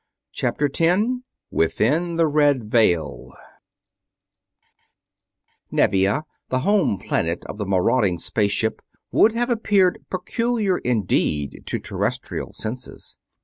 [0.31, 3.33] CHAPTER 10 WITHIN THE RED VEIL
[5.71, 11.77] Nevia, the home planet of the marauding space ship, would have appeared peculiar indeed to
[11.77, 13.19] Terrestrial senses.